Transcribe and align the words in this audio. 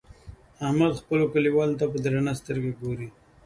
احمد 0.65 0.93
خپلو 1.01 1.25
کليوالو 1.33 1.77
ته 1.79 1.85
په 1.91 1.97
درنه 2.03 2.33
سترګه 2.41 2.71
ګوري. 2.81 3.07